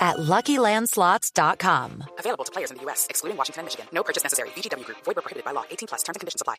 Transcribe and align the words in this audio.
at 0.00 0.16
LuckyLandSlots.com. 0.16 2.04
Available 2.18 2.44
to 2.44 2.52
players 2.52 2.70
in 2.70 2.78
the 2.78 2.84
U.S., 2.84 3.06
excluding 3.10 3.36
Washington 3.36 3.60
and 3.60 3.66
Michigan. 3.66 3.86
No 3.92 4.02
purchase 4.02 4.22
necessary. 4.24 4.48
VGW 4.56 4.84
Group. 4.86 4.98
Void 5.04 5.16
prohibited 5.16 5.44
by 5.44 5.52
law. 5.52 5.64
18 5.70 5.88
plus. 5.88 6.02
Terms 6.02 6.16
and 6.16 6.20
conditions 6.20 6.40
apply. 6.40 6.56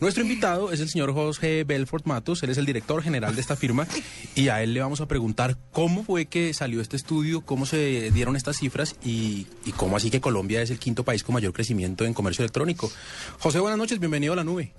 Nuestro 0.00 0.22
invitado 0.22 0.72
es 0.72 0.80
el 0.80 0.88
señor 0.88 1.12
José 1.12 1.64
Belfort 1.64 2.06
Matos, 2.06 2.42
él 2.42 2.50
es 2.50 2.58
el 2.58 2.66
director 2.66 3.02
general 3.02 3.34
de 3.34 3.40
esta 3.40 3.54
firma 3.54 3.86
y 4.34 4.48
a 4.48 4.62
él 4.62 4.74
le 4.74 4.80
vamos 4.80 5.00
a 5.00 5.06
preguntar 5.06 5.56
cómo 5.72 6.02
fue 6.02 6.26
que 6.26 6.52
salió 6.54 6.80
este 6.80 6.96
estudio, 6.96 7.42
cómo 7.42 7.66
se 7.66 8.10
dieron 8.10 8.34
estas 8.34 8.56
cifras 8.56 8.96
y, 9.04 9.46
y 9.64 9.72
cómo 9.72 9.96
así 9.96 10.10
que 10.10 10.20
Colombia 10.20 10.62
es 10.62 10.70
el 10.70 10.78
quinto 10.78 11.04
país 11.04 11.22
con 11.22 11.34
mayor 11.34 11.52
crecimiento 11.52 12.04
en 12.04 12.14
comercio 12.14 12.42
electrónico. 12.42 12.90
José, 13.38 13.60
buenas 13.60 13.78
noches, 13.78 14.00
bienvenido 14.00 14.32
a 14.32 14.36
la 14.36 14.44
nube. 14.44 14.72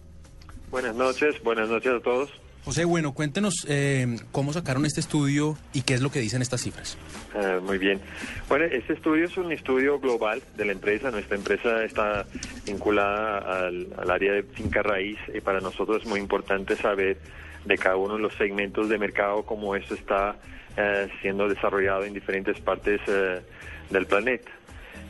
Buenas 0.72 0.96
noches, 0.96 1.42
buenas 1.44 1.70
noches 1.70 1.94
a 1.94 2.02
todos. 2.02 2.30
José, 2.64 2.86
bueno, 2.86 3.14
cuéntenos 3.14 3.66
eh, 3.68 4.18
cómo 4.32 4.54
sacaron 4.54 4.86
este 4.86 5.00
estudio 5.00 5.58
y 5.74 5.82
qué 5.82 5.96
es 5.96 6.02
lo 6.02 6.12
que 6.12 6.20
dicen 6.20 6.44
estas 6.44 6.62
cifras. 6.62 6.96
Ah, 7.34 7.60
muy 7.62 7.80
bien. 7.80 8.00
Bueno, 8.48 8.66
este 8.66 8.94
estudio 8.94 9.26
es 9.26 9.36
un 9.38 9.52
estudio 9.52 10.00
global 10.00 10.44
de 10.56 10.66
la 10.66 10.72
empresa. 10.74 11.10
Nuestra 11.10 11.38
empresa 11.38 11.84
está 11.84 12.26
vinculada 12.66 13.68
al, 13.68 13.88
área 14.12 14.34
de 14.34 14.44
finca 14.44 14.84
raíz 14.84 15.18
y 15.34 15.42
para 15.42 15.60
nosotros 15.60 16.04
es 16.04 16.08
muy 16.08 16.20
importante 16.20 16.76
saber 16.76 17.18
de 17.66 17.78
cada 17.78 17.96
uno 17.96 18.16
de 18.16 18.22
los 18.22 18.34
segmentos 18.36 18.90
de 18.90 18.98
mercado 19.00 19.44
cómo 19.44 19.76
esto 19.76 19.96
está 19.96 20.36
eh, 20.78 21.08
siendo 21.22 21.48
desarrollado 21.48 22.04
en 22.04 22.14
diferentes 22.14 22.60
partes 22.60 23.02
eh, 23.08 23.42
del 23.90 24.06
planeta. 24.06 24.52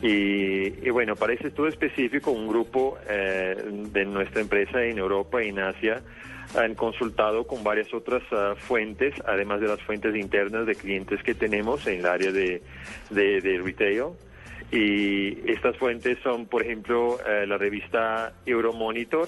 Y, 0.01 0.89
bueno, 0.89 1.15
para 1.15 1.33
este 1.33 1.49
estudio 1.49 1.69
específico, 1.69 2.31
un 2.31 2.47
grupo 2.47 2.97
de 3.07 4.05
nuestra 4.05 4.41
empresa 4.41 4.83
en 4.83 4.97
Europa 4.97 5.43
y 5.43 5.49
en 5.49 5.59
Asia 5.59 6.01
han 6.55 6.75
consultado 6.75 7.45
con 7.45 7.63
varias 7.63 7.93
otras 7.93 8.23
ah, 8.31 8.55
fuentes, 8.57 9.13
además 9.25 9.61
de 9.61 9.67
las 9.67 9.81
fuentes 9.81 10.15
internas 10.15 10.65
de 10.65 10.75
clientes 10.75 11.21
que 11.23 11.33
tenemos 11.33 11.85
en 11.87 11.99
el 11.99 12.05
área 12.05 12.31
de, 12.31 12.61
de, 13.09 13.61
retail. 13.63 14.13
Y 14.71 15.49
estas 15.49 15.77
fuentes 15.77 16.17
son, 16.23 16.45
por 16.45 16.63
ejemplo, 16.63 17.17
eh, 17.27 17.45
la 17.45 17.57
revista 17.57 18.33
Euromonitor, 18.45 19.27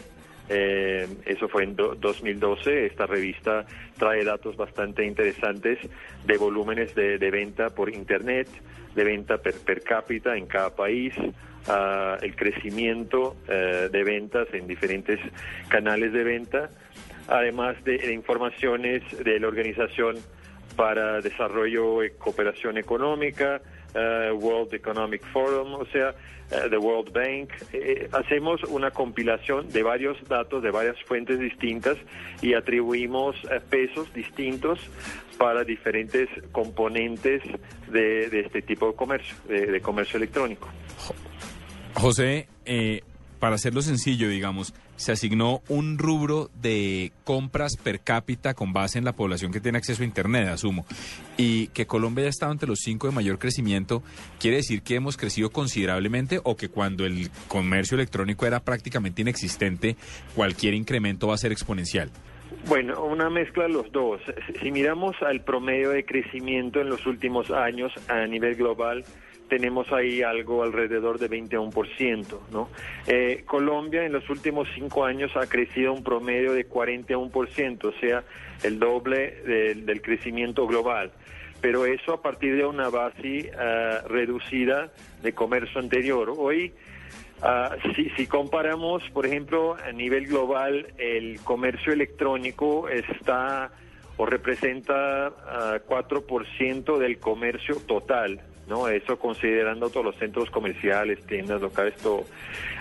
eh, 0.50 1.08
eso 1.26 1.48
fue 1.48 1.64
en 1.64 1.76
2012. 1.76 2.86
Esta 2.86 3.06
revista 3.06 3.66
trae 3.98 4.24
datos 4.24 4.56
bastante 4.58 5.06
interesantes 5.06 5.80
de 6.26 6.38
volúmenes 6.38 6.94
de, 6.96 7.18
venta 7.32 7.70
por 7.70 7.94
Internet, 7.94 8.48
de 8.96 9.04
venta 9.04 9.38
per, 9.38 9.82
cápita 9.82 10.36
en 10.38 10.46
cada 10.46 10.76
país, 10.76 11.14
uh, 11.18 12.22
el 12.22 12.36
crecimiento 12.36 13.36
uh, 13.48 13.90
de 13.90 14.04
ventas 14.04 14.48
en 14.54 14.68
diferentes 14.68 15.20
canales 15.70 16.14
de 16.14 16.24
venta 16.24 16.70
además 17.28 17.82
de, 17.84 18.14
informaciones 18.14 19.02
de 19.24 19.40
la 19.40 19.48
Organización 19.48 20.18
para 20.76 21.22
Desarrollo 21.22 22.04
y 22.04 22.12
Cooperación 22.12 22.78
Económica, 22.78 23.62
eh, 23.94 24.32
World 24.32 24.74
Economic 24.74 25.24
Forum, 25.32 25.76
o 25.76 25.86
sea, 25.86 26.10
uh, 26.52 26.70
the 26.70 26.78
World 26.78 27.12
Bank. 27.12 27.52
Eh, 27.74 28.10
hacemos 28.12 28.64
una 28.66 28.92
compilación 28.92 29.70
de 29.70 29.84
varios 29.84 30.18
datos 30.28 30.64
de 30.64 30.72
varias 30.72 31.02
fuentes 31.04 31.40
distintas 31.40 31.98
y 32.42 32.54
atribuimos 32.54 33.36
pesos 33.70 34.14
distintos 34.14 34.80
para 35.38 35.64
diferentes 35.64 36.30
componentes 36.52 37.44
de, 37.88 38.40
este 38.40 38.62
tipo 38.62 38.88
de 38.88 38.96
comercio, 38.96 39.36
de, 39.48 39.68
de 39.68 39.82
comercio 39.82 40.18
electrónico. 40.18 40.70
José, 41.94 42.48
para 43.40 43.56
hacerlo 43.56 43.82
sencillo, 43.82 44.30
digamos, 44.30 44.74
se 44.96 45.12
asignó 45.12 45.62
un 45.68 45.98
rubro 45.98 46.50
de 46.62 47.12
compras 47.24 47.78
per 47.78 48.00
cápita 48.00 48.54
con 48.54 48.74
base 48.74 48.98
en 48.98 49.06
la 49.06 49.14
población 49.14 49.52
que 49.52 49.60
tiene 49.60 49.78
acceso 49.78 50.04
a 50.04 50.06
Internet, 50.06 50.48
asumo, 50.50 50.86
y 51.38 51.68
que 51.68 51.86
Colombia 51.86 52.24
ya 52.24 52.30
estado 52.30 52.52
entre 52.52 52.68
los 52.68 52.80
cinco 52.80 53.08
de 53.08 53.14
mayor 53.14 53.40
crecimiento, 53.40 54.04
¿quiere 54.40 54.58
decir 54.58 54.82
que 54.82 54.96
hemos 54.96 55.18
crecido 55.18 55.50
considerablemente 55.50 56.40
o 56.44 56.56
que 56.56 56.70
cuando 56.70 57.06
el 57.06 57.30
comercio 57.48 57.96
electrónico 57.96 58.46
era 58.46 58.60
prácticamente 58.60 59.22
inexistente, 59.22 59.96
cualquier 60.36 60.74
incremento 60.74 61.28
va 61.28 61.36
a 61.36 61.38
ser 61.38 61.52
exponencial? 61.52 62.12
Bueno, 62.68 63.04
una 63.04 63.30
mezcla 63.30 63.64
de 63.64 63.70
los 63.70 63.92
dos. 63.92 64.22
Si 64.62 64.72
miramos 64.72 65.16
al 65.22 65.42
promedio 65.42 65.90
de 65.90 66.06
crecimiento 66.06 66.80
en 66.80 66.90
los 66.90 67.06
últimos 67.06 67.52
años 67.52 67.92
a 68.08 68.26
nivel 68.26 68.56
global, 68.56 69.04
tenemos 69.50 69.92
ahí 69.92 70.22
algo 70.22 70.64
alrededor 70.64 71.20
de 71.20 71.30
21%. 71.30 72.40
¿no? 72.52 72.70
Eh, 73.08 73.44
Colombia 73.46 74.06
en 74.06 74.14
los 74.14 74.30
últimos 74.30 74.68
cinco 74.76 75.06
años 75.06 75.32
ha 75.36 75.48
crecido 75.48 75.94
un 75.94 76.04
promedio 76.04 76.54
de 76.54 76.68
41%, 76.68 77.86
o 77.86 77.92
sea, 78.00 78.24
el 78.64 78.80
doble 78.80 79.42
del 79.44 80.02
crecimiento 80.02 80.68
global. 80.68 81.12
Pero 81.62 81.86
eso 81.86 82.14
a 82.14 82.22
partir 82.22 82.58
de 82.58 82.66
una 82.66 82.90
base 82.90 83.52
ah, 83.58 84.02
reducida 84.08 84.92
de 85.22 85.34
comercio 85.34 85.80
anterior. 85.80 86.34
Hoy, 86.36 86.74
ah, 87.42 87.76
si, 87.96 88.10
si 88.12 88.28
comparamos, 88.28 89.10
por 89.12 89.26
ejemplo, 89.26 89.76
a 89.76 89.92
nivel 89.92 90.28
global, 90.28 90.88
el 90.98 91.40
comercio 91.42 91.94
electrónico 91.94 92.90
está 92.90 93.72
o 94.18 94.26
representa 94.26 95.32
4% 95.88 96.96
ah, 96.96 97.00
del 97.00 97.18
comercio 97.18 97.76
total 97.88 98.42
¿no? 98.68 98.88
Eso 98.88 99.20
considerando 99.20 99.90
todos 99.90 100.06
los 100.06 100.16
centros 100.18 100.50
comerciales, 100.50 101.26
tiendas 101.26 101.62
locales, 101.62 101.96
todo. 101.98 102.26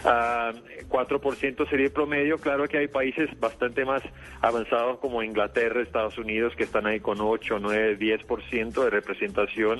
Uh, 0.04 0.52
4% 0.88 1.68
sería 1.68 1.86
el 1.86 1.92
promedio. 1.92 2.38
Claro 2.38 2.66
que 2.68 2.78
hay 2.78 2.88
países 2.88 3.28
bastante 3.38 3.84
más 3.84 4.02
avanzados 4.40 4.98
como 4.98 5.22
Inglaterra, 5.22 5.80
Estados 5.82 6.18
Unidos, 6.18 6.54
que 6.56 6.64
están 6.64 6.86
ahí 6.86 6.98
con 7.00 7.20
8, 7.20 7.58
9, 7.60 7.98
10% 7.98 8.84
de 8.84 8.90
representación. 8.90 9.78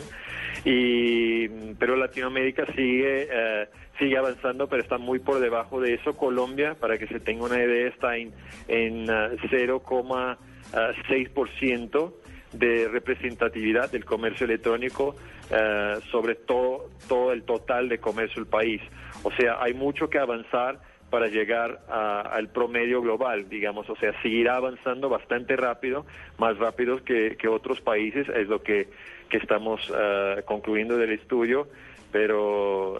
Y, 0.65 1.49
pero 1.79 1.97
Latinoamérica 1.97 2.67
sigue, 2.75 3.29
uh, 3.29 3.67
sigue 3.99 4.17
avanzando, 4.17 4.69
pero 4.69 4.83
está 4.83 4.97
muy 4.99 5.19
por 5.19 5.41
debajo 5.41 5.81
de 5.81 5.95
eso. 5.95 6.17
Colombia, 6.17 6.75
para 6.75 6.99
que 6.99 7.07
se 7.07 7.21
tenga 7.21 7.45
una 7.45 7.63
idea, 7.63 7.89
está 7.89 8.17
en, 8.17 8.33
en 8.69 9.05
uh, 9.05 9.37
0,6% 9.51 12.13
de 12.53 12.89
representatividad 12.89 13.91
del 13.91 14.05
comercio 14.05 14.45
electrónico 14.45 15.15
eh, 15.51 15.99
sobre 16.11 16.35
todo, 16.35 16.91
todo 17.09 17.33
el 17.33 17.43
total 17.43 17.89
de 17.89 17.99
comercio 17.99 18.43
del 18.43 18.51
país. 18.51 18.81
O 19.23 19.31
sea, 19.33 19.63
hay 19.63 19.75
mucho 19.75 20.09
que 20.09 20.19
avanzar 20.19 20.81
para 21.11 21.29
llegar 21.29 21.83
al 21.91 22.49
promedio 22.49 23.03
global, 23.03 23.47
digamos, 23.51 23.89
o 23.91 23.97
sea, 23.97 24.19
seguirá 24.23 24.57
avanzando 24.57 25.11
bastante 25.11 25.57
rápido, 25.57 26.07
más 26.39 26.57
rápido 26.57 27.05
que, 27.05 27.37
que 27.37 27.49
otros 27.49 27.83
países, 27.83 28.27
es 28.31 28.49
lo 28.49 28.63
que, 28.63 28.89
que 29.29 29.37
estamos 29.37 29.79
uh, 29.91 30.43
concluyendo 30.47 30.97
del 30.97 31.13
estudio, 31.13 31.69
pero 32.11 32.95
uh, 32.95 32.99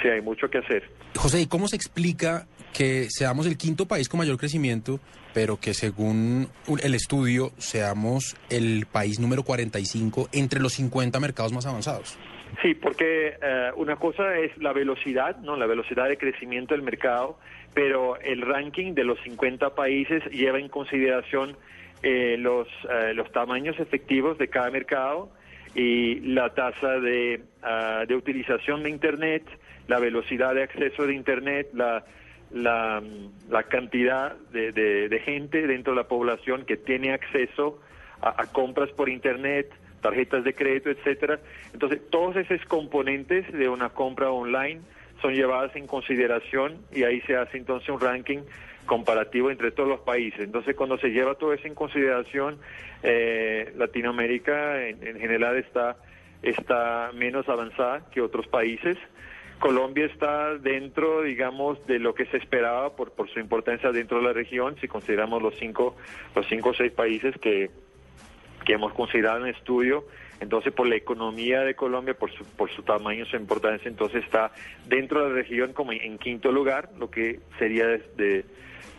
sí 0.00 0.08
hay 0.08 0.22
mucho 0.22 0.48
que 0.48 0.58
hacer. 0.58 0.88
José, 1.14 1.42
¿y 1.42 1.46
cómo 1.46 1.68
se 1.68 1.76
explica 1.76 2.46
que 2.72 3.08
seamos 3.10 3.46
el 3.46 3.56
quinto 3.56 3.86
país 3.86 4.08
con 4.08 4.18
mayor 4.18 4.36
crecimiento 4.36 5.00
pero 5.32 5.58
que 5.60 5.74
según 5.74 6.48
el 6.82 6.94
estudio 6.94 7.50
seamos 7.58 8.36
el 8.48 8.86
país 8.90 9.20
número 9.20 9.42
45 9.42 10.28
entre 10.32 10.60
los 10.60 10.74
50 10.74 11.18
mercados 11.20 11.52
más 11.52 11.66
avanzados. 11.66 12.18
Sí, 12.62 12.74
porque 12.74 13.36
eh, 13.40 13.70
una 13.76 13.96
cosa 13.96 14.36
es 14.38 14.56
la 14.58 14.72
velocidad, 14.72 15.36
¿no? 15.38 15.56
La 15.56 15.66
velocidad 15.66 16.08
de 16.08 16.18
crecimiento 16.18 16.74
del 16.74 16.82
mercado, 16.82 17.38
pero 17.74 18.18
el 18.20 18.42
ranking 18.42 18.94
de 18.94 19.04
los 19.04 19.20
50 19.20 19.74
países 19.74 20.24
lleva 20.32 20.58
en 20.58 20.68
consideración 20.68 21.56
eh, 22.02 22.36
los, 22.38 22.66
eh, 22.90 23.14
los 23.14 23.30
tamaños 23.30 23.78
efectivos 23.78 24.36
de 24.38 24.48
cada 24.48 24.70
mercado 24.70 25.30
y 25.74 26.18
la 26.20 26.52
tasa 26.52 26.98
de, 26.98 27.42
ah, 27.62 28.04
de 28.08 28.16
utilización 28.16 28.82
de 28.82 28.90
Internet, 28.90 29.44
la 29.86 30.00
velocidad 30.00 30.54
de 30.54 30.64
acceso 30.64 31.06
de 31.06 31.14
Internet, 31.14 31.68
la 31.72 32.04
la, 32.52 33.02
la 33.48 33.62
cantidad 33.64 34.36
de, 34.52 34.72
de, 34.72 35.18
gente 35.20 35.66
dentro 35.66 35.92
de 35.92 35.96
la 35.96 36.08
población 36.08 36.64
que 36.64 36.76
tiene 36.76 37.12
acceso 37.12 37.80
a, 38.20 38.46
compras 38.46 38.90
por 38.90 39.08
Internet, 39.08 39.72
tarjetas 40.00 40.44
de 40.44 40.54
crédito, 40.54 40.90
etcétera. 40.90 41.38
Entonces, 41.72 42.00
todos 42.10 42.36
esos 42.36 42.64
componentes 42.66 43.50
de 43.52 43.68
una 43.68 43.90
compra 43.90 44.30
online 44.30 44.80
son 45.22 45.34
llevadas 45.34 45.74
en 45.76 45.86
consideración 45.86 46.78
y 46.92 47.04
ahí 47.04 47.20
se 47.22 47.36
hace 47.36 47.58
entonces 47.58 47.88
un 47.88 48.00
ranking 48.00 48.40
comparativo 48.86 49.50
entre 49.50 49.70
todos 49.70 49.88
los 49.88 50.00
países. 50.00 50.40
Entonces, 50.40 50.74
cuando 50.74 50.98
se 50.98 51.10
lleva 51.10 51.34
todo 51.36 51.52
eso 51.52 51.66
en 51.66 51.74
consideración, 51.74 52.58
eh, 53.02 53.72
Latinoamérica 53.76 54.86
en, 54.86 55.06
en, 55.06 55.20
general 55.20 55.56
está, 55.56 55.96
está 56.42 57.10
menos 57.14 57.48
avanzada 57.48 58.10
que 58.10 58.20
otros 58.20 58.48
países 58.48 58.98
Colombia 59.60 60.06
está 60.06 60.56
dentro, 60.56 61.22
digamos, 61.22 61.86
de 61.86 62.00
lo 62.00 62.14
que 62.14 62.24
se 62.26 62.38
esperaba 62.38 62.96
por, 62.96 63.12
por 63.12 63.28
su 63.28 63.38
importancia 63.38 63.92
dentro 63.92 64.18
de 64.18 64.24
la 64.24 64.32
región, 64.32 64.74
si 64.80 64.88
consideramos 64.88 65.40
los 65.40 65.54
cinco, 65.56 65.96
los 66.34 66.46
cinco 66.48 66.70
o 66.70 66.74
seis 66.74 66.90
países 66.90 67.36
que, 67.40 67.70
hemos 68.66 68.92
considerado 68.94 69.44
en 69.44 69.52
estudio. 69.52 70.04
Entonces, 70.38 70.72
por 70.72 70.86
la 70.86 70.94
economía 70.94 71.62
de 71.62 71.74
Colombia, 71.74 72.14
por 72.14 72.30
su, 72.30 72.44
por 72.44 72.70
su 72.70 72.82
tamaño, 72.82 73.26
su 73.26 73.36
importancia, 73.36 73.88
entonces 73.88 74.24
está 74.24 74.52
dentro 74.86 75.24
de 75.24 75.28
la 75.28 75.34
región 75.34 75.72
como 75.72 75.90
en, 75.90 76.18
quinto 76.18 76.52
lugar, 76.52 76.88
lo 76.98 77.10
que 77.10 77.40
sería 77.58 77.86
de, 77.88 78.44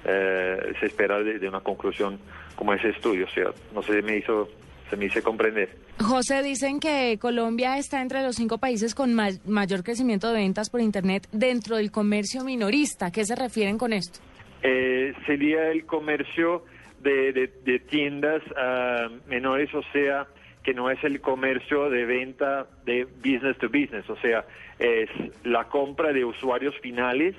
eh, 0.04 0.74
se 0.78 0.86
espera 0.86 1.24
de, 1.24 1.40
de, 1.40 1.48
una 1.48 1.62
conclusión 1.62 2.20
como 2.58 2.74
ese 2.74 2.90
estudio. 2.90 3.26
O 3.28 3.30
sea, 3.30 3.46
no 3.74 3.82
se 3.82 4.02
me 4.02 4.18
hizo 4.18 4.50
se 4.92 4.98
me 4.98 5.06
hizo 5.06 5.24
comprender. 5.24 5.70
José, 6.00 6.44
dicen 6.44 6.82
que 6.82 7.18
Colombia 7.20 7.78
está 7.78 8.02
entre 8.02 8.22
los 8.22 8.36
cinco 8.36 8.58
países 8.58 8.94
con 8.94 9.16
mayor 9.16 9.84
crecimiento 9.84 10.28
de 10.28 10.34
ventas 10.36 10.70
por 10.70 10.82
Internet 10.82 11.28
dentro 11.32 11.78
del 11.78 11.92
comercio 11.92 12.44
minorista. 12.44 13.10
¿Qué 13.10 13.24
se 13.24 13.36
refieren 13.36 13.78
con 13.78 13.94
esto? 13.94 14.20
Eh, 14.62 15.14
sería 15.26 15.72
el 15.72 15.86
comercio 15.86 16.66
de, 17.02 17.50
de, 17.64 17.80
tiendas 17.80 18.44
uh, 18.52 19.30
menores, 19.30 19.74
o 19.74 19.82
sea, 19.94 20.28
que 20.62 20.74
no 20.74 20.92
es 20.92 21.02
el 21.04 21.22
comercio 21.22 21.90
de 21.90 22.06
venta 22.06 22.68
de 22.86 23.06
business 23.06 23.58
to 23.58 23.70
business, 23.70 24.08
o 24.10 24.18
sea, 24.18 24.46
es 24.78 25.10
la 25.44 25.64
compra 25.70 26.12
de 26.12 26.26
usuarios 26.26 26.78
finales, 26.82 27.34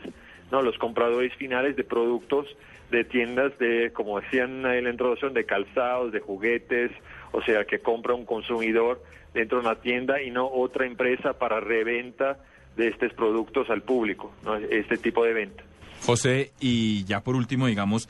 no, 0.50 0.62
los 0.62 0.76
compradores 0.78 1.32
finales 1.37 1.76
de 1.76 1.84
productos 1.84 2.48
de 2.90 3.05
tiendas 3.05 3.56
de, 3.58 3.90
como 3.93 4.20
decían 4.20 4.66
en 4.66 4.84
la 4.84 4.90
introducción, 4.90 5.32
de 5.32 5.44
calzados, 5.44 6.12
de 6.12 6.20
juguetes, 6.20 6.90
o 7.32 7.43
sea, 7.43 7.64
que 7.64 7.81
compra 7.81 8.14
un 8.14 8.25
consumidor 8.25 9.02
dentro 9.34 9.61
de 9.61 9.67
una 9.67 9.76
tienda 9.76 10.23
y 10.23 10.31
no 10.31 10.46
otra 10.46 10.87
empresa 10.87 11.32
para 11.34 11.61
reventa 11.61 12.38
de 12.76 12.88
estos 12.88 13.12
productos 13.14 13.69
al 13.70 13.82
público, 13.82 14.32
¿no? 14.44 14.56
este 14.56 14.96
tipo 14.96 15.25
de 15.25 15.32
venta. 15.32 15.62
José, 16.02 16.52
y 16.61 17.05
ya 17.05 17.23
por 17.23 17.37
último, 17.37 17.67
digamos, 17.67 18.08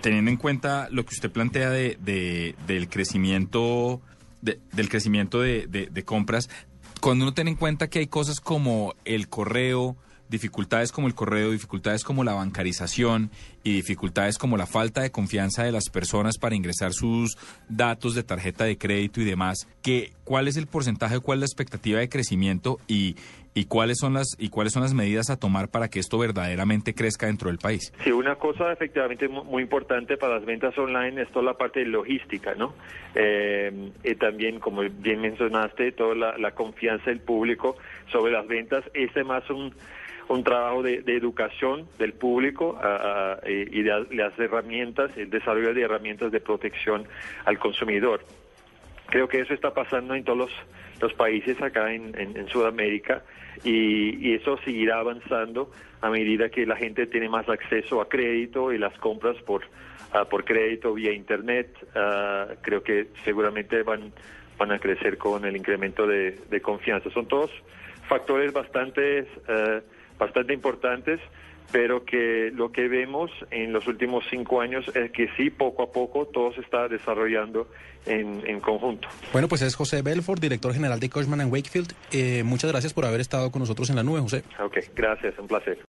teniendo 0.00 0.30
en 0.30 0.36
cuenta 0.36 0.88
lo 0.90 1.04
que 1.04 1.14
usted 1.14 1.30
plantea 1.30 1.70
de, 1.70 2.54
del 2.66 2.88
crecimiento, 2.88 4.00
del 4.40 4.88
crecimiento 4.88 5.40
de, 5.40 5.66
de 5.66 6.04
compras, 6.04 6.48
cuando 7.00 7.24
uno 7.24 7.34
tiene 7.34 7.50
en 7.50 7.56
cuenta 7.56 7.88
que 7.88 8.00
hay 8.00 8.06
cosas 8.06 8.40
como 8.40 8.94
el 9.04 9.28
correo, 9.28 9.96
dificultades 10.28 10.92
como 10.92 11.06
el 11.06 11.14
correo, 11.14 11.50
dificultades 11.50 12.04
como 12.04 12.24
la 12.24 12.34
bancarización 12.34 13.30
y 13.64 13.74
dificultades 13.74 14.38
como 14.38 14.56
la 14.56 14.66
falta 14.66 15.02
de 15.02 15.10
confianza 15.10 15.64
de 15.64 15.72
las 15.72 15.90
personas 15.90 16.38
para 16.38 16.54
ingresar 16.54 16.92
sus 16.92 17.36
datos 17.68 18.14
de 18.14 18.22
tarjeta 18.22 18.64
de 18.64 18.78
crédito 18.78 19.20
y 19.20 19.24
demás, 19.24 19.68
que, 19.82 20.12
¿cuál 20.24 20.48
es 20.48 20.56
el 20.56 20.66
porcentaje, 20.66 21.20
cuál 21.20 21.38
es 21.38 21.40
la 21.40 21.46
expectativa 21.46 21.98
de 21.98 22.08
crecimiento 22.08 22.78
y, 22.86 23.16
y 23.54 23.64
cuáles 23.64 23.98
son 23.98 24.14
las 24.14 24.36
y 24.38 24.50
cuáles 24.50 24.72
son 24.72 24.82
las 24.82 24.94
medidas 24.94 25.30
a 25.30 25.36
tomar 25.36 25.68
para 25.68 25.88
que 25.88 25.98
esto 25.98 26.18
verdaderamente 26.18 26.94
crezca 26.94 27.26
dentro 27.26 27.48
del 27.48 27.58
país? 27.58 27.92
Sí, 28.04 28.12
una 28.12 28.36
cosa 28.36 28.72
efectivamente 28.72 29.28
muy 29.28 29.62
importante 29.62 30.16
para 30.16 30.36
las 30.36 30.44
ventas 30.44 30.76
online 30.78 31.22
es 31.22 31.28
toda 31.30 31.44
la 31.44 31.54
parte 31.54 31.80
de 31.80 31.86
logística, 31.86 32.54
¿no? 32.54 32.74
Eh, 33.14 33.90
y 34.04 34.14
también, 34.14 34.60
como 34.60 34.82
bien 34.82 35.20
mencionaste, 35.20 35.92
toda 35.92 36.14
la, 36.14 36.38
la 36.38 36.52
confianza 36.52 37.06
del 37.06 37.20
público 37.20 37.76
sobre 38.12 38.32
las 38.32 38.46
ventas. 38.46 38.84
Este 38.94 39.24
más 39.24 39.48
un 39.50 39.74
un 40.28 40.44
trabajo 40.44 40.82
de, 40.82 41.02
educación 41.06 41.88
del 41.98 42.12
público 42.12 42.78
y 43.46 43.82
de 43.82 44.06
las 44.10 44.38
herramientas, 44.38 45.10
el 45.16 45.30
desarrollo 45.30 45.72
de 45.74 45.82
herramientas 45.82 46.30
de 46.30 46.40
protección 46.40 47.06
al 47.44 47.58
consumidor. 47.58 48.20
Creo 49.06 49.26
que 49.28 49.40
eso 49.40 49.54
está 49.54 49.72
pasando 49.72 50.14
en 50.14 50.24
todos 50.24 50.50
los, 51.00 51.14
países 51.14 51.60
acá 51.62 51.92
en, 51.92 52.48
Sudamérica 52.48 53.22
y, 53.64 54.34
eso 54.34 54.58
seguirá 54.64 54.98
avanzando 54.98 55.70
a 56.00 56.10
medida 56.10 56.50
que 56.50 56.66
la 56.66 56.76
gente 56.76 57.06
tiene 57.06 57.28
más 57.28 57.48
acceso 57.48 58.00
a 58.00 58.08
crédito 58.08 58.72
y 58.72 58.78
las 58.78 58.96
compras 58.98 59.36
por, 59.42 59.62
por 60.30 60.44
crédito 60.44 60.92
vía 60.92 61.12
Internet. 61.12 61.74
creo 62.60 62.82
que 62.82 63.08
seguramente 63.24 63.82
van, 63.82 64.12
van 64.58 64.72
a 64.72 64.78
crecer 64.78 65.16
con 65.16 65.46
el 65.46 65.56
incremento 65.56 66.06
de, 66.06 66.60
confianza. 66.62 67.08
Son 67.10 67.26
todos 67.26 67.50
factores 68.08 68.52
bastante... 68.52 69.26
Uh, 69.48 69.97
bastante 70.18 70.52
importantes, 70.52 71.20
pero 71.70 72.04
que 72.04 72.50
lo 72.54 72.72
que 72.72 72.88
vemos 72.88 73.30
en 73.50 73.72
los 73.72 73.86
últimos 73.86 74.24
cinco 74.30 74.60
años 74.60 74.84
es 74.94 75.10
que 75.12 75.28
sí, 75.36 75.50
poco 75.50 75.82
a 75.82 75.92
poco, 75.92 76.26
todo 76.26 76.52
se 76.54 76.60
está 76.60 76.88
desarrollando 76.88 77.68
en, 78.06 78.60
conjunto. 78.60 79.08
Bueno, 79.32 79.48
pues 79.48 79.62
es 79.62 79.74
José 79.74 80.02
Belfort, 80.02 80.40
director 80.40 80.72
general 80.72 80.98
de 80.98 81.10
Cushman 81.10 81.50
Wakefield. 81.50 81.92
Eh, 82.12 82.42
muchas 82.42 82.70
gracias 82.70 82.94
por 82.94 83.04
haber 83.04 83.20
estado 83.20 83.50
con 83.50 83.60
nosotros 83.60 83.90
en 83.90 83.96
la 83.96 84.02
nube, 84.02 84.20
José. 84.20 84.44
Ok, 84.62 84.78
gracias, 84.94 85.38
un 85.38 85.46
placer. 85.46 85.78